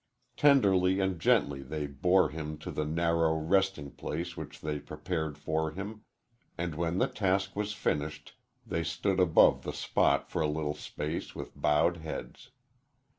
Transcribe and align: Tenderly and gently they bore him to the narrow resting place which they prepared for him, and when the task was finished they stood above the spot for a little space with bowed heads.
Tenderly 0.35 0.99
and 0.99 1.19
gently 1.21 1.61
they 1.61 1.85
bore 1.85 2.29
him 2.29 2.57
to 2.57 2.71
the 2.71 2.85
narrow 2.85 3.35
resting 3.35 3.91
place 3.91 4.35
which 4.35 4.59
they 4.59 4.79
prepared 4.79 5.37
for 5.37 5.73
him, 5.73 6.05
and 6.57 6.73
when 6.73 6.97
the 6.97 7.05
task 7.07 7.55
was 7.55 7.73
finished 7.73 8.33
they 8.65 8.83
stood 8.83 9.19
above 9.19 9.61
the 9.61 9.73
spot 9.73 10.27
for 10.27 10.41
a 10.41 10.47
little 10.47 10.73
space 10.73 11.35
with 11.35 11.55
bowed 11.55 11.97
heads. 11.97 12.49